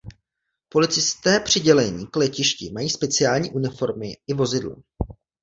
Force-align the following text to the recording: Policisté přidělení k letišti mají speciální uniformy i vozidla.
Policisté 0.69 1.39
přidělení 1.39 2.07
k 2.07 2.15
letišti 2.15 2.71
mají 2.71 2.89
speciální 2.89 3.51
uniformy 3.51 4.11
i 4.27 4.33
vozidla. 4.33 4.75